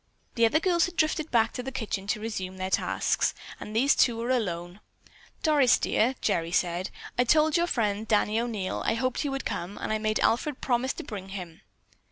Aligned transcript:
The 0.33 0.47
other 0.47 0.59
girls 0.59 0.87
had 0.87 0.95
drifted 0.95 1.29
back 1.29 1.53
to 1.53 1.61
the 1.61 1.71
kitchen 1.71 2.07
to 2.07 2.19
resume 2.19 2.57
their 2.57 2.71
tasks, 2.71 3.35
and 3.59 3.75
these 3.75 3.93
two 3.95 4.17
were 4.17 4.31
alone. 4.31 4.79
"Doris, 5.43 5.77
dear," 5.77 6.15
Gerry 6.21 6.51
said, 6.51 6.89
"I 7.19 7.23
told 7.23 7.55
your 7.55 7.67
friend, 7.67 8.07
Danny 8.07 8.39
O'Neil, 8.41 8.81
I 8.83 8.95
hoped 8.95 9.19
he 9.21 9.29
would 9.29 9.45
come, 9.45 9.77
and 9.77 9.93
I 9.93 9.99
made 9.99 10.19
Alfred 10.21 10.59
promise 10.59 10.93
to 10.93 11.03
bring 11.03 11.29
him." 11.29 11.61